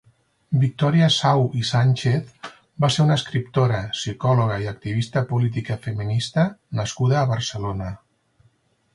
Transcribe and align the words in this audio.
Victòria 0.61 1.07
Sau 1.15 1.43
i 1.57 1.59
Sánchez 1.71 2.31
va 2.85 2.89
ser 2.95 3.03
una 3.03 3.17
escriptora, 3.21 3.81
psicòloga 3.97 4.57
i 4.63 4.69
activista 4.71 5.23
política 5.33 5.77
feminista 5.83 6.47
nascuda 6.81 7.19
a 7.21 7.27
Barcelona. 7.33 7.91